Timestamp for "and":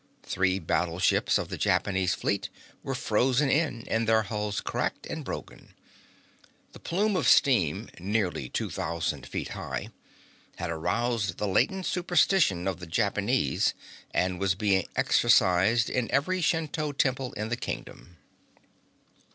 3.87-4.09, 5.05-5.23, 14.11-14.39